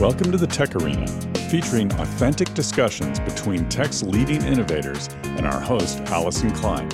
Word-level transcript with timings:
Welcome 0.00 0.32
to 0.32 0.36
the 0.36 0.48
Tech 0.48 0.74
Arena, 0.74 1.06
featuring 1.48 1.90
authentic 1.92 2.52
discussions 2.52 3.20
between 3.20 3.68
tech's 3.68 4.02
leading 4.02 4.42
innovators 4.42 5.08
and 5.22 5.46
our 5.46 5.60
host, 5.60 6.00
Allyson 6.06 6.50
Klein. 6.50 6.88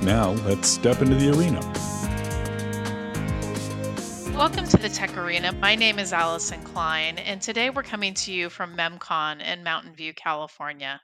Now, 0.00 0.30
let's 0.46 0.68
step 0.68 1.02
into 1.02 1.16
the 1.16 1.30
arena. 1.36 1.58
Welcome 4.38 4.68
to 4.68 4.76
the 4.76 4.88
Tech 4.88 5.18
Arena. 5.18 5.50
My 5.54 5.74
name 5.74 5.98
is 5.98 6.12
Allyson 6.12 6.62
Klein, 6.62 7.18
and 7.18 7.42
today 7.42 7.70
we're 7.70 7.82
coming 7.82 8.14
to 8.14 8.32
you 8.32 8.48
from 8.48 8.76
MemCon 8.76 9.44
in 9.44 9.64
Mountain 9.64 9.96
View, 9.96 10.14
California. 10.14 11.00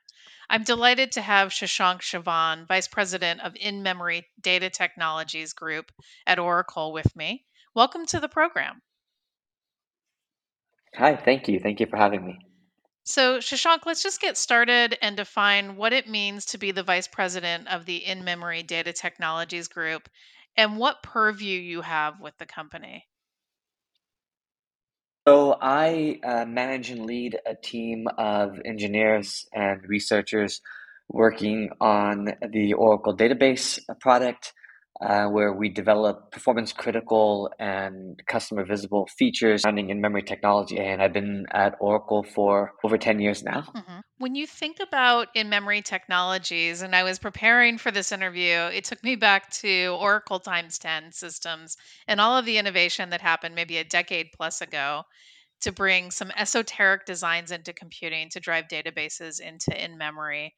I'm 0.48 0.62
delighted 0.62 1.10
to 1.12 1.22
have 1.22 1.48
Shasank 1.48 2.02
Chavan, 2.02 2.68
Vice 2.68 2.86
President 2.86 3.40
of 3.40 3.56
In 3.56 3.82
Memory 3.82 4.28
Data 4.40 4.70
Technologies 4.70 5.54
Group 5.54 5.90
at 6.24 6.38
Oracle, 6.38 6.92
with 6.92 7.16
me. 7.16 7.44
Welcome 7.74 8.06
to 8.06 8.20
the 8.20 8.28
program. 8.28 8.80
Hi, 10.96 11.16
thank 11.16 11.48
you. 11.48 11.58
Thank 11.60 11.80
you 11.80 11.86
for 11.86 11.96
having 11.96 12.24
me. 12.24 12.38
So, 13.02 13.38
Shasank, 13.38 13.80
let's 13.84 14.02
just 14.02 14.20
get 14.20 14.36
started 14.36 14.96
and 15.02 15.16
define 15.16 15.76
what 15.76 15.92
it 15.92 16.08
means 16.08 16.46
to 16.46 16.58
be 16.58 16.70
the 16.70 16.82
Vice 16.82 17.08
President 17.08 17.68
of 17.68 17.84
the 17.84 17.96
In 17.96 18.24
Memory 18.24 18.62
Data 18.62 18.92
Technologies 18.92 19.68
Group 19.68 20.08
and 20.56 20.78
what 20.78 21.02
purview 21.02 21.58
you 21.60 21.82
have 21.82 22.20
with 22.20 22.36
the 22.38 22.46
company. 22.46 23.04
So, 25.26 25.58
I 25.60 26.20
uh, 26.22 26.44
manage 26.44 26.90
and 26.90 27.06
lead 27.06 27.38
a 27.44 27.54
team 27.54 28.06
of 28.16 28.60
engineers 28.64 29.46
and 29.52 29.82
researchers 29.88 30.60
working 31.08 31.70
on 31.80 32.32
the 32.50 32.74
Oracle 32.74 33.16
database 33.16 33.78
product 34.00 34.52
uh, 35.00 35.26
where 35.26 35.52
we 35.52 35.68
develop 35.68 36.30
performance 36.30 36.72
critical 36.72 37.50
and 37.58 38.20
customer 38.26 38.64
visible 38.64 39.08
features 39.18 39.62
running 39.64 39.90
in 39.90 40.00
memory 40.00 40.22
technology. 40.22 40.78
And 40.78 41.02
I've 41.02 41.12
been 41.12 41.46
at 41.52 41.74
Oracle 41.80 42.22
for 42.22 42.72
over 42.84 42.96
10 42.96 43.18
years 43.18 43.42
now. 43.42 43.62
Mm-hmm. 43.74 44.00
When 44.18 44.34
you 44.34 44.46
think 44.46 44.78
about 44.80 45.28
in 45.34 45.48
memory 45.48 45.82
technologies, 45.82 46.82
and 46.82 46.94
I 46.94 47.02
was 47.02 47.18
preparing 47.18 47.76
for 47.76 47.90
this 47.90 48.12
interview, 48.12 48.54
it 48.72 48.84
took 48.84 49.02
me 49.02 49.16
back 49.16 49.50
to 49.52 49.96
Oracle 49.98 50.38
TimesTen 50.38 51.12
systems 51.12 51.76
and 52.06 52.20
all 52.20 52.38
of 52.38 52.46
the 52.46 52.58
innovation 52.58 53.10
that 53.10 53.20
happened 53.20 53.54
maybe 53.54 53.78
a 53.78 53.84
decade 53.84 54.28
plus 54.32 54.60
ago 54.60 55.02
to 55.62 55.72
bring 55.72 56.10
some 56.10 56.30
esoteric 56.36 57.06
designs 57.06 57.50
into 57.50 57.72
computing 57.72 58.28
to 58.30 58.40
drive 58.40 58.68
databases 58.68 59.40
into 59.40 59.74
in 59.82 59.98
memory. 59.98 60.54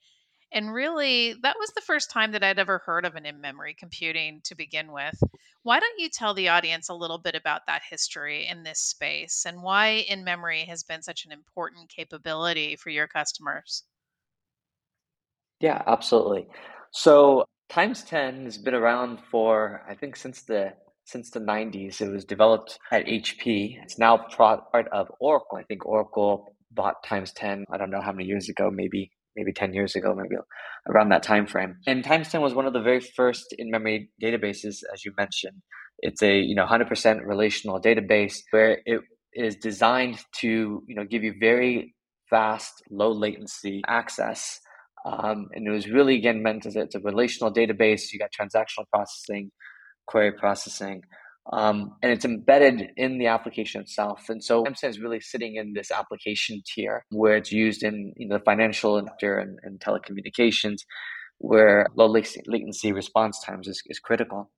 And 0.52 0.72
really, 0.72 1.34
that 1.42 1.56
was 1.58 1.70
the 1.70 1.80
first 1.80 2.10
time 2.10 2.32
that 2.32 2.44
I'd 2.44 2.58
ever 2.58 2.78
heard 2.78 3.04
of 3.04 3.16
an 3.16 3.26
in 3.26 3.40
memory 3.40 3.74
computing 3.78 4.40
to 4.44 4.54
begin 4.54 4.92
with. 4.92 5.18
Why 5.62 5.80
don't 5.80 5.98
you 5.98 6.08
tell 6.08 6.34
the 6.34 6.48
audience 6.48 6.88
a 6.88 6.94
little 6.94 7.18
bit 7.18 7.34
about 7.34 7.62
that 7.66 7.82
history 7.88 8.46
in 8.46 8.62
this 8.62 8.80
space 8.80 9.44
and 9.46 9.62
why 9.62 10.04
in 10.08 10.24
memory 10.24 10.64
has 10.66 10.84
been 10.84 11.02
such 11.02 11.24
an 11.24 11.32
important 11.32 11.88
capability 11.88 12.76
for 12.76 12.90
your 12.90 13.08
customers? 13.08 13.82
Yeah, 15.60 15.82
absolutely. 15.86 16.46
So, 16.92 17.44
TimesTen 17.70 18.44
has 18.44 18.58
been 18.58 18.74
around 18.74 19.18
for, 19.30 19.82
I 19.88 19.94
think, 19.94 20.14
since 20.16 20.42
the 20.42 20.74
since 21.04 21.30
the 21.30 21.40
90s. 21.40 22.00
It 22.00 22.10
was 22.10 22.24
developed 22.24 22.78
at 22.90 23.06
HP. 23.06 23.80
It's 23.82 23.98
now 23.98 24.16
part 24.16 24.88
of 24.92 25.08
Oracle. 25.20 25.58
I 25.58 25.62
think 25.62 25.86
Oracle 25.86 26.48
bought 26.72 27.04
TimesTen, 27.04 27.64
I 27.70 27.78
don't 27.78 27.90
know 27.90 28.00
how 28.00 28.12
many 28.12 28.28
years 28.28 28.48
ago, 28.48 28.70
maybe 28.70 29.10
maybe 29.36 29.52
10 29.52 29.74
years 29.74 29.94
ago, 29.94 30.14
maybe 30.14 30.36
around 30.88 31.10
that 31.10 31.22
time 31.22 31.46
frame. 31.46 31.76
And 31.86 32.04
TimesTen 32.04 32.40
was 32.40 32.54
one 32.54 32.66
of 32.66 32.72
the 32.72 32.80
very 32.80 33.00
first 33.00 33.54
in-memory 33.58 34.10
databases, 34.22 34.78
as 34.92 35.04
you 35.04 35.12
mentioned. 35.16 35.62
It's 36.00 36.22
a 36.22 36.38
you 36.38 36.54
know 36.54 36.66
100% 36.66 37.24
relational 37.24 37.80
database 37.80 38.38
where 38.50 38.80
it 38.84 39.00
is 39.32 39.56
designed 39.56 40.18
to 40.40 40.82
you 40.86 40.94
know 40.94 41.04
give 41.04 41.22
you 41.22 41.34
very 41.38 41.94
fast, 42.28 42.82
low 42.90 43.12
latency 43.12 43.82
access. 43.86 44.60
Um, 45.06 45.46
and 45.52 45.66
it 45.66 45.70
was 45.70 45.88
really 45.88 46.16
again 46.16 46.42
meant 46.42 46.66
as 46.66 46.76
a, 46.76 46.80
it's 46.80 46.94
a 46.96 47.00
relational 47.00 47.52
database. 47.52 48.12
You 48.12 48.18
got 48.18 48.30
transactional 48.32 48.84
processing, 48.92 49.52
query 50.06 50.32
processing, 50.32 51.02
um, 51.52 51.96
and 52.02 52.12
it's 52.12 52.24
embedded 52.24 52.90
in 52.96 53.18
the 53.18 53.26
application 53.26 53.80
itself. 53.80 54.28
And 54.28 54.42
so 54.42 54.64
MSAN 54.64 54.90
is 54.90 55.00
really 55.00 55.20
sitting 55.20 55.56
in 55.56 55.72
this 55.74 55.90
application 55.90 56.62
tier 56.66 57.04
where 57.10 57.36
it's 57.36 57.52
used 57.52 57.82
in 57.82 58.12
you 58.16 58.28
know, 58.28 58.38
the 58.38 58.44
financial 58.44 59.00
sector 59.04 59.38
and, 59.38 59.58
and 59.62 59.78
telecommunications, 59.80 60.78
where 61.38 61.86
low 61.94 62.06
latency 62.46 62.92
response 62.92 63.40
times 63.44 63.68
is, 63.68 63.82
is 63.86 63.98
critical. 63.98 64.50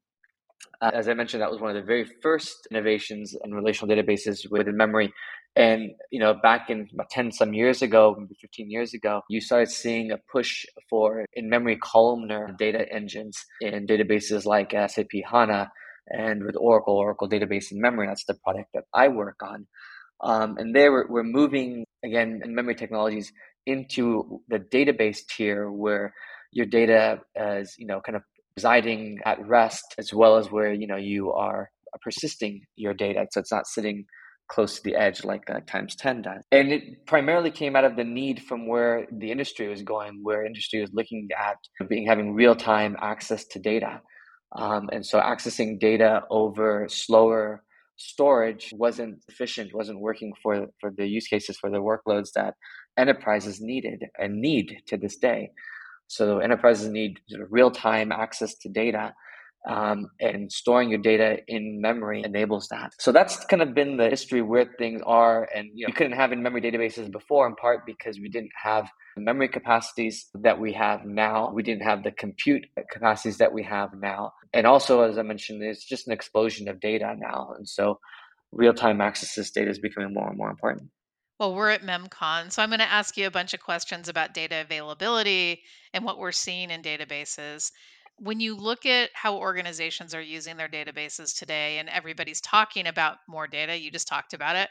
Uh, 0.80 0.90
as 0.94 1.08
I 1.08 1.14
mentioned, 1.14 1.42
that 1.42 1.50
was 1.50 1.60
one 1.60 1.70
of 1.70 1.76
the 1.76 1.86
very 1.86 2.06
first 2.22 2.66
innovations 2.70 3.34
in 3.44 3.54
relational 3.54 3.94
databases 3.94 4.50
within 4.50 4.76
memory. 4.76 5.12
And 5.56 5.90
you 6.10 6.20
know, 6.20 6.34
back 6.34 6.70
in 6.70 6.88
about 6.92 7.10
ten 7.10 7.32
some 7.32 7.52
years 7.52 7.82
ago, 7.82 8.14
maybe 8.16 8.36
fifteen 8.40 8.70
years 8.70 8.94
ago, 8.94 9.22
you 9.28 9.40
started 9.40 9.70
seeing 9.70 10.12
a 10.12 10.18
push 10.30 10.64
for 10.88 11.24
in-memory 11.32 11.78
columnar 11.82 12.54
data 12.56 12.86
engines 12.92 13.44
in 13.60 13.86
databases 13.86 14.44
like 14.44 14.70
SAP 14.70 15.10
HANA 15.28 15.70
and 16.10 16.44
with 16.44 16.56
Oracle, 16.56 16.96
Oracle 16.96 17.28
Database 17.28 17.72
in 17.72 17.80
Memory. 17.80 18.06
That's 18.06 18.24
the 18.24 18.34
product 18.34 18.70
that 18.74 18.84
I 18.94 19.08
work 19.08 19.36
on. 19.42 19.66
Um, 20.20 20.56
and 20.58 20.74
there 20.74 20.90
we're, 20.90 21.06
we're 21.08 21.22
moving 21.22 21.84
again 22.04 22.40
in 22.44 22.54
memory 22.54 22.74
technologies 22.74 23.32
into 23.66 24.40
the 24.48 24.58
database 24.58 25.18
tier 25.28 25.70
where 25.70 26.14
your 26.52 26.66
data 26.66 27.20
is 27.36 27.74
you 27.78 27.86
know 27.86 28.00
kind 28.00 28.16
of 28.16 28.22
residing 28.56 29.18
at 29.24 29.44
rest 29.46 29.94
as 29.98 30.12
well 30.12 30.36
as 30.36 30.50
where 30.50 30.72
you 30.72 30.86
know 30.86 30.96
you 30.96 31.32
are 31.32 31.70
persisting 32.02 32.62
your 32.76 32.94
data 32.94 33.26
so 33.30 33.40
it's 33.40 33.52
not 33.52 33.66
sitting 33.66 34.04
close 34.48 34.76
to 34.76 34.82
the 34.82 34.96
edge 34.96 35.24
like 35.24 35.42
uh, 35.50 35.60
TimesTen 35.60 36.22
does 36.22 36.42
and 36.50 36.72
it 36.72 37.06
primarily 37.06 37.50
came 37.50 37.76
out 37.76 37.84
of 37.84 37.96
the 37.96 38.04
need 38.04 38.42
from 38.42 38.66
where 38.66 39.06
the 39.12 39.30
industry 39.30 39.68
was 39.68 39.82
going 39.82 40.20
where 40.22 40.44
industry 40.44 40.80
was 40.80 40.90
looking 40.92 41.28
at 41.38 41.56
being 41.88 42.06
having 42.06 42.34
real-time 42.34 42.96
access 43.00 43.44
to 43.46 43.58
data 43.58 44.00
um, 44.52 44.88
and 44.92 45.04
so 45.04 45.20
accessing 45.20 45.78
data 45.78 46.22
over 46.30 46.88
slower 46.88 47.62
storage 47.96 48.72
wasn't 48.76 49.22
efficient, 49.28 49.74
wasn't 49.74 50.00
working 50.00 50.32
for, 50.42 50.68
for 50.80 50.90
the 50.96 51.06
use 51.06 51.26
cases, 51.26 51.58
for 51.58 51.70
the 51.70 51.78
workloads 51.78 52.32
that 52.32 52.54
enterprises 52.96 53.60
needed 53.60 54.04
and 54.18 54.40
need 54.40 54.80
to 54.86 54.96
this 54.96 55.16
day. 55.16 55.50
So 56.06 56.38
enterprises 56.38 56.88
need 56.88 57.20
real 57.50 57.70
time 57.70 58.12
access 58.12 58.54
to 58.58 58.68
data 58.68 59.12
um, 59.68 60.10
and 60.18 60.50
storing 60.50 60.88
your 60.88 60.98
data 60.98 61.38
in 61.46 61.80
memory 61.80 62.22
enables 62.24 62.68
that. 62.68 62.94
So 62.98 63.12
that's 63.12 63.44
kind 63.44 63.60
of 63.60 63.74
been 63.74 63.98
the 63.98 64.08
history 64.08 64.40
where 64.40 64.74
things 64.78 65.02
are. 65.04 65.46
And 65.54 65.68
you 65.74 65.86
know, 65.86 65.90
we 65.90 65.92
couldn't 65.92 66.14
have 66.14 66.32
in 66.32 66.42
memory 66.42 66.62
databases 66.62 67.10
before, 67.12 67.46
in 67.46 67.54
part 67.54 67.84
because 67.84 68.18
we 68.18 68.30
didn't 68.30 68.52
have 68.60 68.88
the 69.14 69.22
memory 69.22 69.48
capacities 69.48 70.26
that 70.34 70.58
we 70.58 70.72
have 70.72 71.04
now. 71.04 71.52
We 71.52 71.62
didn't 71.62 71.82
have 71.82 72.02
the 72.02 72.12
compute 72.12 72.66
capacities 72.90 73.38
that 73.38 73.52
we 73.52 73.62
have 73.64 73.90
now. 73.92 74.32
And 74.54 74.66
also, 74.66 75.02
as 75.02 75.18
I 75.18 75.22
mentioned, 75.22 75.62
it's 75.62 75.84
just 75.84 76.06
an 76.06 76.14
explosion 76.14 76.68
of 76.68 76.80
data 76.80 77.14
now. 77.18 77.52
And 77.56 77.68
so 77.68 78.00
real 78.52 78.72
time 78.72 79.02
access 79.02 79.34
to 79.34 79.40
this 79.40 79.50
data 79.50 79.70
is 79.70 79.78
becoming 79.78 80.14
more 80.14 80.28
and 80.28 80.38
more 80.38 80.50
important. 80.50 80.90
Well, 81.38 81.54
we're 81.54 81.70
at 81.70 81.82
MemCon, 81.82 82.50
so 82.50 82.62
I'm 82.62 82.70
going 82.70 82.80
to 82.80 82.90
ask 82.90 83.16
you 83.16 83.28
a 83.28 83.30
bunch 83.30 83.54
of 83.54 83.60
questions 83.60 84.08
about 84.08 84.34
data 84.34 84.60
availability 84.60 85.62
and 85.94 86.04
what 86.04 86.18
we're 86.18 86.32
seeing 86.32 86.72
in 86.72 86.82
databases 86.82 87.70
when 88.20 88.40
you 88.40 88.56
look 88.56 88.86
at 88.86 89.10
how 89.14 89.36
organizations 89.36 90.14
are 90.14 90.22
using 90.22 90.56
their 90.56 90.68
databases 90.68 91.36
today 91.36 91.78
and 91.78 91.88
everybody's 91.88 92.40
talking 92.40 92.86
about 92.86 93.18
more 93.28 93.46
data 93.46 93.78
you 93.78 93.90
just 93.90 94.08
talked 94.08 94.34
about 94.34 94.56
it 94.56 94.68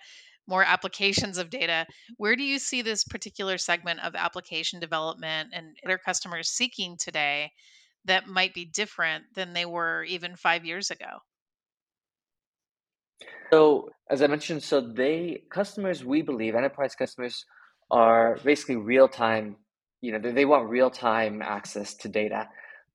more 0.47 0.63
applications 0.63 1.37
of 1.37 1.49
data 1.49 1.85
where 2.17 2.35
do 2.35 2.43
you 2.43 2.59
see 2.59 2.81
this 2.81 3.03
particular 3.03 3.57
segment 3.57 3.99
of 4.03 4.15
application 4.15 4.79
development 4.79 5.49
and 5.53 5.75
their 5.85 5.97
customers 5.97 6.49
seeking 6.49 6.97
today 6.97 7.51
that 8.05 8.27
might 8.27 8.53
be 8.53 8.65
different 8.65 9.23
than 9.35 9.53
they 9.53 9.65
were 9.65 10.03
even 10.03 10.37
five 10.37 10.63
years 10.63 10.91
ago? 10.91 11.19
So 13.51 13.89
as 14.09 14.21
i 14.21 14.27
mentioned 14.27 14.63
so 14.63 14.81
they 14.81 15.43
customers 15.49 16.03
we 16.03 16.21
believe 16.21 16.55
enterprise 16.55 16.95
customers 16.95 17.45
are 17.91 18.37
basically 18.43 18.75
real 18.75 19.07
time 19.07 19.55
you 20.01 20.11
know 20.11 20.19
they, 20.19 20.31
they 20.31 20.45
want 20.45 20.69
real 20.69 20.89
time 20.89 21.41
access 21.41 21.93
to 21.93 22.09
data 22.09 22.47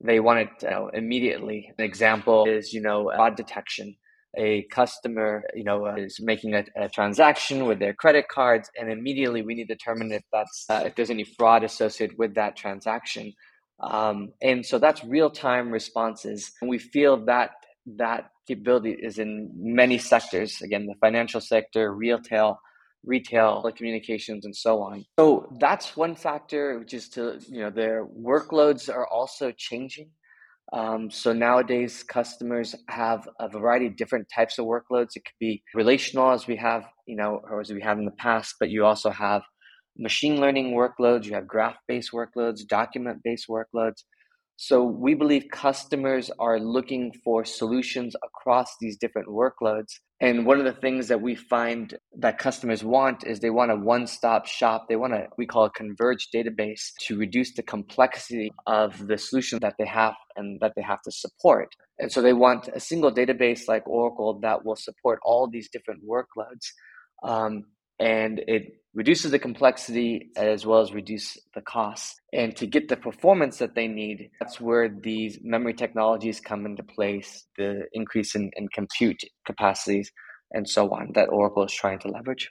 they 0.02 0.20
want 0.20 0.40
it 0.40 0.48
you 0.62 0.70
know, 0.70 0.88
immediately. 0.92 1.72
An 1.78 1.84
example 1.84 2.44
is, 2.46 2.72
you 2.72 2.80
know, 2.80 3.10
fraud 3.14 3.36
detection. 3.36 3.96
A 4.36 4.62
customer, 4.70 5.44
you 5.54 5.62
know, 5.62 5.86
uh, 5.86 5.96
is 5.96 6.18
making 6.18 6.54
a, 6.54 6.64
a, 6.74 6.88
transaction 6.88 7.66
with 7.66 7.78
their 7.78 7.92
credit 7.92 8.28
cards, 8.28 8.70
and 8.80 8.90
immediately 8.90 9.42
we 9.42 9.54
need 9.54 9.68
to 9.68 9.74
determine 9.74 10.10
if 10.10 10.22
that's 10.32 10.64
uh, 10.70 10.84
if 10.86 10.94
there's 10.94 11.10
any 11.10 11.24
fraud 11.24 11.64
associated 11.64 12.16
with 12.16 12.34
that 12.36 12.56
transaction. 12.56 13.34
Um, 13.80 14.32
and 14.40 14.64
so 14.64 14.78
that's 14.78 15.04
real 15.04 15.28
time 15.28 15.70
responses. 15.70 16.52
And 16.62 16.70
we 16.70 16.78
feel 16.78 17.26
that 17.26 17.50
that 17.98 18.30
capability 18.48 18.92
is 18.92 19.18
in 19.18 19.50
many 19.54 19.98
sectors. 19.98 20.62
Again, 20.62 20.86
the 20.86 20.94
financial 20.94 21.40
sector, 21.40 21.92
retail, 21.92 22.58
retail, 23.04 23.70
communications, 23.76 24.44
and 24.44 24.54
so 24.54 24.80
on. 24.80 25.04
So 25.18 25.48
that's 25.58 25.96
one 25.96 26.14
factor, 26.14 26.78
which 26.78 26.94
is 26.94 27.08
to, 27.10 27.38
you 27.48 27.60
know, 27.60 27.70
their 27.70 28.06
workloads 28.06 28.88
are 28.88 29.06
also 29.06 29.52
changing. 29.52 30.10
Um, 30.72 31.10
so 31.10 31.32
nowadays, 31.32 32.02
customers 32.02 32.74
have 32.88 33.28
a 33.40 33.48
variety 33.48 33.86
of 33.86 33.96
different 33.96 34.26
types 34.34 34.58
of 34.58 34.64
workloads. 34.64 35.16
It 35.16 35.24
could 35.24 35.38
be 35.40 35.62
relational, 35.74 36.30
as 36.30 36.46
we 36.46 36.56
have, 36.56 36.84
you 37.06 37.16
know, 37.16 37.40
or 37.50 37.60
as 37.60 37.70
we 37.72 37.80
had 37.80 37.98
in 37.98 38.04
the 38.04 38.12
past, 38.12 38.54
but 38.58 38.70
you 38.70 38.84
also 38.84 39.10
have 39.10 39.42
machine 39.98 40.40
learning 40.40 40.72
workloads, 40.72 41.24
you 41.24 41.34
have 41.34 41.46
graph-based 41.46 42.12
workloads, 42.12 42.66
document-based 42.66 43.46
workloads. 43.48 44.04
So 44.56 44.84
we 44.84 45.14
believe 45.14 45.46
customers 45.50 46.30
are 46.38 46.60
looking 46.60 47.12
for 47.24 47.44
solutions 47.44 48.14
across 48.24 48.76
these 48.80 48.96
different 48.96 49.28
workloads. 49.28 49.92
And 50.22 50.46
one 50.46 50.60
of 50.60 50.64
the 50.64 50.72
things 50.72 51.08
that 51.08 51.20
we 51.20 51.34
find 51.34 51.98
that 52.18 52.38
customers 52.38 52.84
want 52.84 53.26
is 53.26 53.40
they 53.40 53.50
want 53.50 53.72
a 53.72 53.76
one-stop 53.76 54.46
shop. 54.46 54.86
They 54.88 54.94
want 54.94 55.14
a 55.14 55.26
we 55.36 55.46
call 55.46 55.64
a 55.64 55.70
converged 55.70 56.28
database 56.32 56.92
to 57.06 57.18
reduce 57.18 57.54
the 57.54 57.64
complexity 57.64 58.52
of 58.68 59.08
the 59.08 59.18
solution 59.18 59.58
that 59.62 59.74
they 59.80 59.86
have 59.86 60.14
and 60.36 60.60
that 60.60 60.74
they 60.76 60.82
have 60.82 61.02
to 61.02 61.10
support. 61.10 61.74
And 61.98 62.12
so 62.12 62.22
they 62.22 62.32
want 62.32 62.68
a 62.72 62.78
single 62.78 63.12
database 63.12 63.66
like 63.66 63.84
Oracle 63.88 64.38
that 64.42 64.64
will 64.64 64.76
support 64.76 65.18
all 65.24 65.50
these 65.50 65.68
different 65.68 66.02
workloads. 66.08 66.68
Um, 67.24 67.64
and 68.02 68.40
it 68.48 68.80
reduces 68.94 69.30
the 69.30 69.38
complexity 69.38 70.30
as 70.36 70.66
well 70.66 70.80
as 70.80 70.92
reduce 70.92 71.38
the 71.54 71.62
costs. 71.62 72.16
And 72.32 72.54
to 72.56 72.66
get 72.66 72.88
the 72.88 72.96
performance 72.96 73.58
that 73.58 73.76
they 73.76 73.86
need, 73.86 74.30
that's 74.40 74.60
where 74.60 74.88
these 74.88 75.38
memory 75.42 75.72
technologies 75.72 76.40
come 76.40 76.66
into 76.66 76.82
place, 76.82 77.46
the 77.56 77.84
increase 77.92 78.34
in, 78.34 78.50
in 78.56 78.68
compute 78.68 79.22
capacities 79.46 80.10
and 80.50 80.68
so 80.68 80.90
on 80.90 81.12
that 81.14 81.30
Oracle 81.30 81.64
is 81.64 81.72
trying 81.72 82.00
to 82.00 82.08
leverage. 82.08 82.50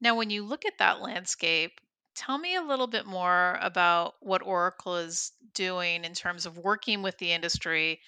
Now, 0.00 0.16
when 0.16 0.28
you 0.28 0.44
look 0.44 0.66
at 0.66 0.78
that 0.78 1.00
landscape, 1.00 1.80
tell 2.14 2.36
me 2.36 2.56
a 2.56 2.62
little 2.62 2.88
bit 2.88 3.06
more 3.06 3.58
about 3.62 4.14
what 4.20 4.42
Oracle 4.44 4.96
is 4.96 5.32
doing 5.54 6.04
in 6.04 6.14
terms 6.14 6.46
of 6.46 6.58
working 6.58 7.00
with 7.00 7.16
the 7.18 7.32
industry 7.32 8.00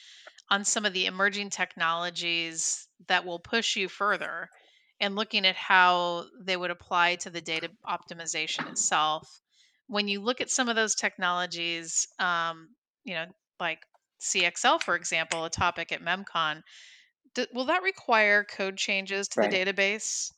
on 0.50 0.64
some 0.64 0.85
of 0.85 0.93
the 0.93 1.06
emerging 1.06 1.50
technologies 1.50 2.88
that 3.06 3.25
will 3.25 3.38
push 3.38 3.76
you 3.76 3.88
further 3.88 4.50
and 5.00 5.17
looking 5.17 5.47
at 5.47 5.56
how 5.56 6.26
they 6.41 6.56
would 6.56 6.70
apply 6.70 7.17
to 7.17 7.31
the 7.31 7.41
data 7.41 7.70
optimization 7.87 8.67
itself. 8.67 9.41
When 9.87 10.08
you 10.08 10.20
look 10.20 10.41
at 10.41 10.50
some 10.50 10.69
of 10.69 10.76
those 10.76 10.94
technologies, 10.94 12.06
um, 12.19 12.76
you 13.05 13.14
know, 13.14 13.26
like 13.58 13.85
CXL, 14.20 14.79
for 14.79 14.94
example, 14.97 15.44
a 15.44 15.50
topic 15.50 15.93
at 15.93 16.02
MemCon, 16.02 16.62
d- 17.35 17.49
will 17.52 17.67
that 17.67 17.82
require 17.82 18.44
code 18.44 18.79
changes 18.79 19.29
to 19.31 19.38
Right. 19.38 19.49
the 19.49 19.49
database? 19.49 20.32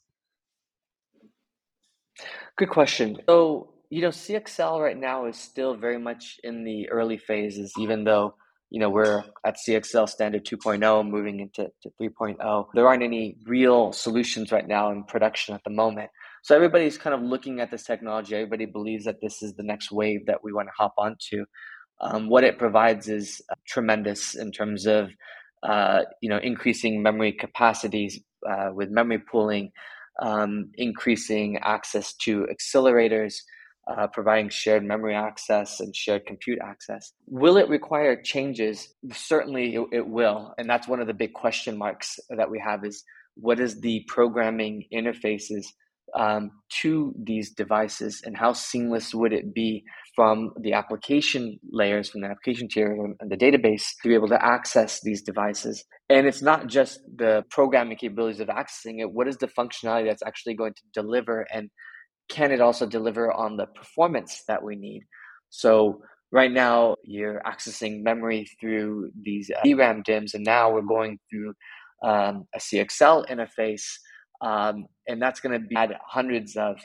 Good 2.56 2.70
question. 2.70 3.19
So, 3.29 3.75
you 3.91 4.03
know, 4.03 4.11
CXL 4.11 4.81
right 4.81 4.97
now 4.97 5.26
is 5.26 5.37
still 5.37 5.75
very 5.75 5.99
much 5.99 6.41
in 6.43 6.65
the 6.65 6.88
early 6.91 7.19
phases, 7.19 7.75
even 7.79 8.05
though 8.05 8.35
you 8.72 8.80
know, 8.80 8.88
we're 8.88 9.22
at 9.44 9.56
CXL 9.58 10.08
standard 10.08 10.46
2.0, 10.46 11.06
moving 11.06 11.40
into 11.40 11.70
to 11.82 11.90
3.0. 12.00 12.66
There 12.72 12.88
aren't 12.88 13.02
any 13.02 13.36
real 13.46 13.92
solutions 13.92 14.50
right 14.50 14.66
now 14.66 14.90
in 14.90 15.04
production 15.04 15.54
at 15.54 15.60
the 15.64 15.70
moment. 15.70 16.08
So 16.42 16.56
everybody's 16.56 16.96
kind 16.96 17.14
of 17.14 17.20
looking 17.20 17.60
at 17.60 17.70
this 17.70 17.84
technology. 17.84 18.34
Everybody 18.34 18.64
believes 18.64 19.04
that 19.04 19.20
this 19.20 19.42
is 19.42 19.52
the 19.56 19.62
next 19.62 19.92
wave 19.92 20.24
that 20.24 20.42
we 20.42 20.54
want 20.54 20.69
to 20.69 20.72
hop 20.74 20.94
onto. 20.96 21.44
Um, 22.00 22.30
what 22.30 22.44
it 22.44 22.58
provides 22.58 23.10
is 23.10 23.42
uh, 23.50 23.56
tremendous 23.69 24.34
in 24.34 24.50
terms 24.50 24.86
of, 24.86 25.10
uh, 25.62 26.04
you 26.22 26.30
know, 26.30 26.38
increasing 26.38 27.02
memory 27.02 27.32
capacities 27.32 28.20
uh, 28.50 28.70
with 28.72 28.88
memory 28.88 29.19
pooling, 29.30 29.70
um, 30.22 30.70
increasing 30.76 31.58
access 31.58 32.14
to 32.24 32.46
accelerators, 32.50 33.34
uh, 33.90 34.06
providing 34.06 34.49
shared 34.49 34.84
memory 34.84 35.14
access 35.14 35.81
and 35.81 35.94
shared 35.94 36.25
compute 36.26 36.58
access. 36.64 37.12
Will 37.26 37.56
it 37.56 37.69
require 37.69 38.20
changes? 38.23 38.94
Certainly 39.12 39.75
it, 39.75 39.87
it, 39.93 40.06
will. 40.08 40.55
And 40.58 40.69
that's 40.69 40.87
one 40.87 41.00
of 41.00 41.06
the 41.06 41.14
big 41.14 41.32
question 41.32 41.76
marks 41.76 42.19
that 42.31 42.50
we 42.50 42.62
have 42.64 42.84
is 42.84 43.02
what 43.34 43.58
is 43.58 43.81
the 43.81 44.05
programming 44.08 44.84
interfaces 44.94 45.64
um, 46.17 46.50
to 46.82 47.14
these 47.25 47.52
devices 47.55 48.23
and 48.25 48.37
how 48.37 48.52
seamless 48.52 49.14
would 49.14 49.32
it 49.32 49.55
be 49.55 49.82
from 50.14 50.50
the 50.61 50.75
application 50.75 51.58
layers, 51.70 52.11
from 52.11 52.20
the 52.20 52.29
application 52.29 52.69
tier 52.69 52.93
and 52.93 53.31
the 53.31 53.37
database 53.37 53.84
to 54.02 54.08
be 54.08 54.14
able 54.14 54.29
to 54.29 54.44
access 54.44 55.00
these 55.02 55.23
devices. 55.23 55.84
And 56.11 56.26
it's 56.26 56.43
not 56.43 56.67
just 56.67 57.00
the 57.17 57.44
programming 57.50 57.96
capabilities 57.96 58.40
of 58.40 58.49
accessing 58.49 59.00
it. 59.00 59.11
What 59.11 59.26
is 59.26 59.38
the 59.38 59.46
functionality 59.46 60.06
that's 60.06 60.23
actually 60.23 60.55
going 60.55 60.75
to 60.75 60.82
deliver 60.93 61.46
and 61.52 61.70
can 62.28 62.52
it 62.52 62.60
also 62.60 62.86
deliver 62.86 63.32
on 63.32 63.56
the 63.56 63.66
performance 63.66 64.42
that 64.48 64.62
we 64.62 64.76
need? 64.76 65.02
So 65.50 66.02
right 66.30 66.50
now 66.50 66.96
you're 67.04 67.42
accessing 67.46 68.02
memory 68.02 68.48
through 68.60 69.10
these 69.20 69.50
uh, 69.50 69.60
DRAM 69.64 70.02
DIMMs, 70.02 70.34
and 70.34 70.44
now 70.44 70.72
we're 70.72 70.82
going 70.82 71.19
through 71.30 71.54
um, 72.02 72.46
a 72.54 72.58
CXL 72.58 73.28
interface, 73.28 73.84
um, 74.40 74.86
and 75.06 75.20
that's 75.20 75.40
going 75.40 75.69
to 75.69 75.76
add 75.76 75.96
hundreds 76.04 76.56
of 76.56 76.78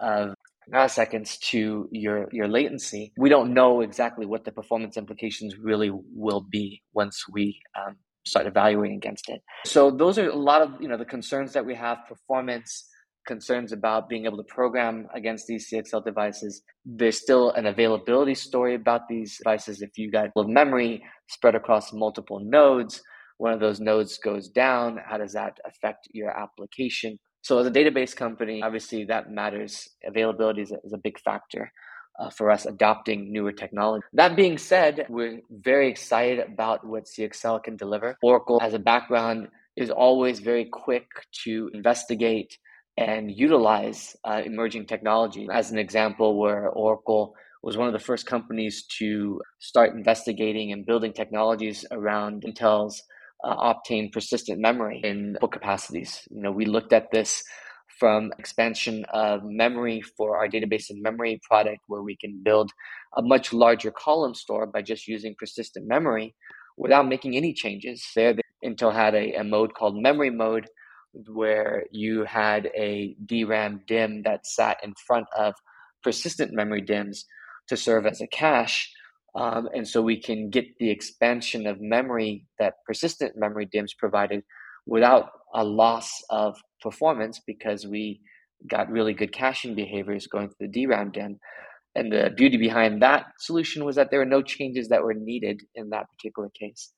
of 0.00 0.34
nanoseconds 0.72 1.38
to 1.40 1.88
your 1.92 2.28
your 2.32 2.48
latency. 2.48 3.12
We 3.18 3.28
don't 3.28 3.52
know 3.52 3.80
exactly 3.80 4.26
what 4.26 4.44
the 4.44 4.52
performance 4.52 4.96
implications 4.96 5.58
really 5.58 5.90
will 6.14 6.40
be 6.40 6.82
once 6.94 7.24
we 7.30 7.60
um, 7.76 7.96
start 8.24 8.46
evaluating 8.46 8.96
against 8.96 9.28
it. 9.28 9.42
So 9.66 9.90
those 9.90 10.18
are 10.18 10.28
a 10.28 10.36
lot 10.36 10.62
of 10.62 10.80
you 10.80 10.88
know 10.88 10.96
the 10.96 11.04
concerns 11.04 11.52
that 11.52 11.66
we 11.66 11.74
have: 11.74 11.98
performance 12.08 12.88
concerns 13.26 13.72
about 13.72 14.08
being 14.08 14.26
able 14.26 14.36
to 14.36 14.44
program 14.44 15.06
against 15.14 15.46
these 15.46 15.68
CXL 15.70 16.04
devices. 16.04 16.62
There's 16.84 17.20
still 17.20 17.50
an 17.52 17.66
availability 17.66 18.34
story 18.34 18.74
about 18.74 19.02
these 19.08 19.38
devices. 19.38 19.82
If 19.82 19.96
you 19.96 20.10
got 20.10 20.30
memory 20.36 21.02
spread 21.28 21.54
across 21.54 21.92
multiple 21.92 22.40
nodes, 22.40 23.02
one 23.38 23.52
of 23.52 23.60
those 23.60 23.80
nodes 23.80 24.18
goes 24.18 24.48
down, 24.48 24.98
how 25.04 25.18
does 25.18 25.32
that 25.32 25.58
affect 25.66 26.08
your 26.12 26.30
application? 26.30 27.18
So, 27.42 27.58
as 27.58 27.66
a 27.66 27.70
database 27.70 28.16
company, 28.16 28.62
obviously 28.62 29.04
that 29.06 29.30
matters. 29.30 29.88
Availability 30.06 30.62
is 30.62 30.72
a, 30.72 30.76
is 30.84 30.92
a 30.92 30.98
big 30.98 31.18
factor. 31.20 31.70
Uh, 32.16 32.30
for 32.30 32.48
us 32.48 32.64
adopting 32.64 33.32
newer 33.32 33.50
technology. 33.50 34.04
That 34.12 34.36
being 34.36 34.56
said, 34.56 35.04
we're 35.08 35.40
very 35.50 35.90
excited 35.90 36.38
about 36.38 36.86
what 36.86 37.06
CXL 37.06 37.64
can 37.64 37.76
deliver. 37.76 38.16
Oracle, 38.22 38.60
as 38.62 38.72
a 38.72 38.78
background, 38.78 39.48
is 39.76 39.90
always 39.90 40.38
very 40.38 40.64
quick 40.64 41.08
to 41.44 41.70
investigate 41.74 42.56
and 42.96 43.30
utilize 43.30 44.16
uh, 44.24 44.42
emerging 44.44 44.86
technology. 44.86 45.48
As 45.52 45.70
an 45.70 45.78
example, 45.78 46.38
where 46.38 46.68
Oracle 46.68 47.34
was 47.62 47.76
one 47.76 47.86
of 47.86 47.92
the 47.92 47.98
first 47.98 48.26
companies 48.26 48.84
to 48.98 49.40
start 49.58 49.94
investigating 49.94 50.72
and 50.72 50.86
building 50.86 51.12
technologies 51.12 51.84
around 51.90 52.42
Intel's 52.42 53.02
uh, 53.42 53.72
Optane 53.72 54.12
persistent 54.12 54.60
memory 54.60 55.00
in 55.02 55.36
book 55.40 55.52
capacities. 55.52 56.20
You 56.30 56.42
know, 56.42 56.52
we 56.52 56.66
looked 56.66 56.92
at 56.92 57.10
this 57.10 57.42
from 57.98 58.32
expansion 58.38 59.04
of 59.12 59.42
memory 59.44 60.02
for 60.16 60.36
our 60.36 60.48
database 60.48 60.90
and 60.90 61.02
memory 61.02 61.40
product, 61.48 61.80
where 61.86 62.02
we 62.02 62.16
can 62.16 62.40
build 62.42 62.70
a 63.16 63.22
much 63.22 63.52
larger 63.52 63.90
column 63.90 64.34
store 64.34 64.66
by 64.66 64.82
just 64.82 65.06
using 65.06 65.34
persistent 65.38 65.86
memory 65.86 66.34
without 66.76 67.06
making 67.08 67.36
any 67.36 67.52
changes. 67.52 68.04
There, 68.14 68.34
Intel 68.64 68.92
had 68.92 69.14
a, 69.14 69.34
a 69.34 69.44
mode 69.44 69.74
called 69.74 69.96
memory 69.96 70.30
mode, 70.30 70.66
where 71.26 71.84
you 71.90 72.24
had 72.24 72.70
a 72.76 73.16
DRAM 73.24 73.82
DIMM 73.86 74.24
that 74.24 74.46
sat 74.46 74.78
in 74.82 74.94
front 75.06 75.26
of 75.36 75.54
persistent 76.02 76.52
memory 76.52 76.82
DIMMs 76.82 77.24
to 77.68 77.76
serve 77.76 78.06
as 78.06 78.20
a 78.20 78.26
cache. 78.26 78.90
Um, 79.34 79.68
and 79.74 79.86
so 79.88 80.02
we 80.02 80.20
can 80.20 80.50
get 80.50 80.66
the 80.78 80.90
expansion 80.90 81.66
of 81.66 81.80
memory 81.80 82.46
that 82.58 82.74
persistent 82.86 83.36
memory 83.36 83.66
DIMMs 83.66 83.94
provided 83.96 84.42
without 84.86 85.30
a 85.54 85.64
loss 85.64 86.10
of 86.30 86.56
performance 86.80 87.40
because 87.46 87.86
we 87.86 88.20
got 88.68 88.90
really 88.90 89.14
good 89.14 89.32
caching 89.32 89.74
behaviors 89.74 90.26
going 90.26 90.48
through 90.48 90.68
the 90.68 90.86
DRAM 90.86 91.12
DIMM. 91.12 91.38
And 91.96 92.12
the 92.12 92.30
beauty 92.36 92.56
behind 92.56 93.02
that 93.02 93.26
solution 93.38 93.84
was 93.84 93.96
that 93.96 94.10
there 94.10 94.18
were 94.18 94.26
no 94.26 94.42
changes 94.42 94.88
that 94.88 95.02
were 95.02 95.14
needed 95.14 95.62
in 95.74 95.90
that 95.90 96.06
particular 96.10 96.50
case. 96.58 96.92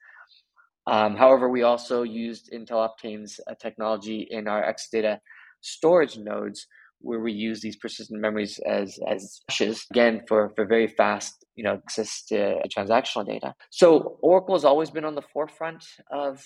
Um, 0.87 1.17
however, 1.17 1.49
we 1.49 1.63
also 1.63 2.03
used 2.03 2.53
Intel 2.53 2.89
Optane's 2.89 3.41
uh, 3.47 3.55
technology 3.61 4.27
in 4.31 4.47
our 4.47 4.63
Exadata 4.63 5.19
storage 5.61 6.17
nodes, 6.17 6.67
where 7.01 7.21
we 7.21 7.33
use 7.33 7.61
these 7.61 7.77
persistent 7.77 8.21
memories 8.21 8.59
as 8.67 8.99
as 9.09 9.41
caches 9.51 9.87
again 9.91 10.23
for 10.29 10.51
for 10.57 10.65
very 10.65 10.87
fast 10.87 11.45
you 11.55 11.65
know 11.65 11.75
access 11.75 12.25
to 12.25 12.61
transactional 12.77 13.27
data. 13.27 13.55
So 13.71 14.19
Oracle 14.23 14.55
has 14.55 14.65
always 14.65 14.91
been 14.91 15.05
on 15.05 15.15
the 15.15 15.23
forefront 15.33 15.85
of 16.11 16.45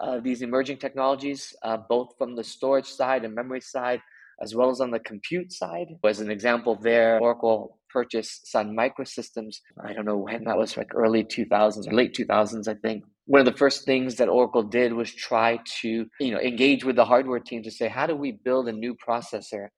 uh, 0.00 0.20
these 0.20 0.42
emerging 0.42 0.78
technologies, 0.78 1.54
uh, 1.62 1.76
both 1.88 2.08
from 2.18 2.34
the 2.34 2.44
storage 2.44 2.86
side 2.86 3.24
and 3.24 3.34
memory 3.34 3.60
side, 3.60 4.00
as 4.40 4.54
well 4.54 4.70
as 4.70 4.80
on 4.80 4.90
the 4.90 4.98
compute 4.98 5.52
side. 5.52 5.88
As 6.04 6.20
an 6.20 6.30
example, 6.30 6.76
there 6.80 7.18
Oracle 7.20 7.78
purchased 7.90 8.50
Sun 8.50 8.74
Microsystems. 8.76 9.56
I 9.84 9.92
don't 9.92 10.06
know 10.06 10.16
when 10.16 10.44
that 10.44 10.56
was, 10.56 10.76
like 10.76 10.94
early 10.94 11.24
2000s 11.24 11.86
or 11.86 11.92
late 11.92 12.14
2000s, 12.14 12.66
I 12.66 12.74
think 12.74 13.04
one 13.26 13.40
of 13.40 13.46
the 13.46 13.58
first 13.58 13.84
things 13.84 14.16
that 14.16 14.28
Oracle 14.28 14.62
did 14.62 14.92
was 14.92 15.12
try 15.14 15.60
to, 15.80 16.06
you 16.20 16.30
know, 16.32 16.40
engage 16.40 16.84
with 16.84 16.96
the 16.96 17.04
hardware 17.04 17.40
team 17.40 17.62
to 17.62 17.70
say, 17.70 17.88
how 17.88 18.06
do 18.06 18.16
we 18.16 18.32
build 18.32 18.68
a 18.68 18.72
new 18.72 18.96
processor 18.96 19.68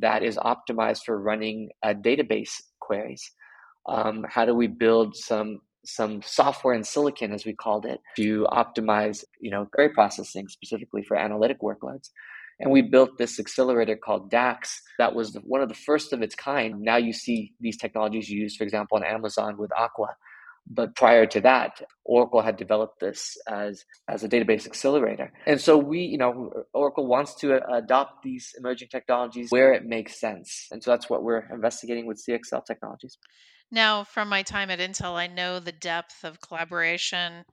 that 0.00 0.22
is 0.22 0.36
optimized 0.36 1.04
for 1.04 1.20
running 1.20 1.70
uh, 1.82 1.94
database 1.94 2.52
queries? 2.80 3.30
Um, 3.88 4.26
how 4.28 4.44
do 4.44 4.54
we 4.54 4.66
build 4.66 5.16
some 5.16 5.60
some 5.84 6.20
software 6.22 6.74
and 6.74 6.86
silicon, 6.86 7.32
as 7.32 7.46
we 7.46 7.54
called 7.54 7.86
it, 7.86 8.00
to 8.16 8.46
optimize, 8.50 9.24
you 9.40 9.50
know, 9.50 9.66
query 9.72 9.88
processing 9.88 10.46
specifically 10.48 11.02
for 11.02 11.16
analytic 11.16 11.60
workloads. 11.62 12.10
And 12.60 12.70
we 12.70 12.82
built 12.82 13.16
this 13.16 13.38
accelerator 13.38 13.96
called 13.96 14.30
DAX 14.30 14.82
that 14.98 15.14
was 15.14 15.36
one 15.44 15.62
of 15.62 15.68
the 15.68 15.74
first 15.74 16.12
of 16.12 16.22
its 16.22 16.34
kind. 16.34 16.80
Now 16.80 16.96
you 16.96 17.12
see 17.12 17.52
these 17.60 17.78
technologies 17.78 18.28
used, 18.28 18.58
for 18.58 18.64
example, 18.64 18.98
on 18.98 19.04
Amazon 19.04 19.56
with 19.56 19.70
Aqua. 19.78 20.16
But 20.70 20.94
prior 20.94 21.24
to 21.26 21.40
that, 21.42 21.82
Oracle 22.04 22.42
had 22.42 22.56
developed 22.56 23.00
this 23.00 23.36
as, 23.48 23.84
as 24.08 24.22
a 24.22 24.28
database 24.28 24.66
accelerator. 24.66 25.32
And 25.46 25.60
so 25.60 25.78
we, 25.78 26.00
you 26.00 26.18
know, 26.18 26.64
Oracle 26.74 27.06
wants 27.06 27.34
to 27.36 27.60
adopt 27.72 28.22
these 28.22 28.54
emerging 28.58 28.88
technologies 28.88 29.50
where 29.50 29.72
it 29.72 29.84
makes 29.84 30.20
sense. 30.20 30.66
And 30.70 30.82
so 30.82 30.90
that's 30.90 31.08
what 31.08 31.22
we're 31.22 31.46
investigating 31.52 32.06
with 32.06 32.22
CXL 32.22 32.64
technologies. 32.66 33.16
Now, 33.70 34.04
from 34.04 34.28
my 34.28 34.42
time 34.42 34.70
at 34.70 34.78
Intel, 34.78 35.14
I 35.14 35.26
know 35.26 35.58
the 35.58 35.72
depth 35.72 36.24
of 36.24 36.40
collaboration 36.40 37.44